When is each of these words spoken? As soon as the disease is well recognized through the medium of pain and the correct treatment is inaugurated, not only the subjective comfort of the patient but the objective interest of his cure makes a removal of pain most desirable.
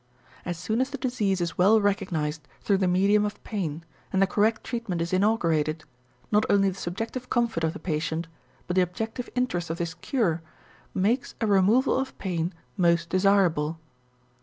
As 0.45 0.57
soon 0.57 0.81
as 0.81 0.89
the 0.89 0.97
disease 0.97 1.41
is 1.41 1.59
well 1.59 1.79
recognized 1.79 2.47
through 2.59 2.79
the 2.79 2.87
medium 2.87 3.23
of 3.23 3.37
pain 3.43 3.83
and 4.11 4.19
the 4.19 4.25
correct 4.25 4.63
treatment 4.63 4.99
is 4.99 5.13
inaugurated, 5.13 5.83
not 6.31 6.43
only 6.49 6.69
the 6.69 6.73
subjective 6.79 7.29
comfort 7.29 7.63
of 7.63 7.73
the 7.73 7.77
patient 7.79 8.27
but 8.65 8.73
the 8.75 8.81
objective 8.81 9.29
interest 9.35 9.69
of 9.69 9.77
his 9.77 9.93
cure 9.93 10.41
makes 10.95 11.35
a 11.39 11.45
removal 11.45 11.95
of 11.99 12.17
pain 12.17 12.51
most 12.77 13.09
desirable. 13.09 13.79